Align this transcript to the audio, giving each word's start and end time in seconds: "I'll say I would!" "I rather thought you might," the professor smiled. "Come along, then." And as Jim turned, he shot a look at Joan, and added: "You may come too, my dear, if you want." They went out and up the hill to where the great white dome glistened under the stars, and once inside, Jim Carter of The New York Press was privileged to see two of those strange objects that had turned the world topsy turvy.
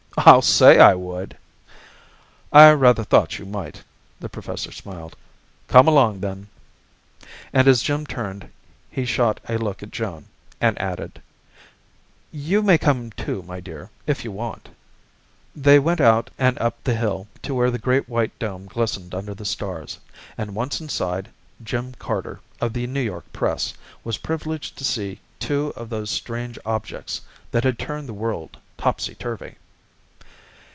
"I'll 0.17 0.41
say 0.41 0.77
I 0.77 0.93
would!" 0.93 1.37
"I 2.51 2.71
rather 2.73 3.03
thought 3.03 3.39
you 3.39 3.45
might," 3.45 3.81
the 4.19 4.27
professor 4.27 4.71
smiled. 4.73 5.15
"Come 5.69 5.87
along, 5.87 6.19
then." 6.19 6.47
And 7.53 7.65
as 7.67 7.81
Jim 7.81 8.05
turned, 8.05 8.49
he 8.91 9.05
shot 9.05 9.39
a 9.47 9.57
look 9.57 9.81
at 9.81 9.89
Joan, 9.89 10.25
and 10.59 10.79
added: 10.81 11.21
"You 12.29 12.61
may 12.61 12.77
come 12.77 13.11
too, 13.11 13.41
my 13.43 13.61
dear, 13.61 13.89
if 14.05 14.25
you 14.25 14.33
want." 14.33 14.67
They 15.55 15.79
went 15.79 16.01
out 16.01 16.29
and 16.37 16.59
up 16.59 16.83
the 16.83 16.93
hill 16.97 17.27
to 17.43 17.55
where 17.55 17.71
the 17.71 17.79
great 17.79 18.09
white 18.09 18.37
dome 18.37 18.65
glistened 18.65 19.15
under 19.15 19.33
the 19.33 19.45
stars, 19.45 19.97
and 20.37 20.53
once 20.53 20.81
inside, 20.81 21.29
Jim 21.63 21.93
Carter 21.93 22.41
of 22.59 22.73
The 22.73 22.85
New 22.85 23.01
York 23.01 23.31
Press 23.31 23.73
was 24.03 24.17
privileged 24.17 24.77
to 24.77 24.83
see 24.83 25.21
two 25.39 25.71
of 25.77 25.89
those 25.89 26.11
strange 26.11 26.59
objects 26.65 27.21
that 27.51 27.63
had 27.63 27.79
turned 27.79 28.09
the 28.09 28.13
world 28.13 28.57
topsy 28.77 29.15
turvy. 29.15 29.55